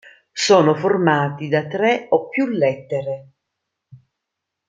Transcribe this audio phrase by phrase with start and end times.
[0.31, 3.29] Sono formati da tre o più lettere.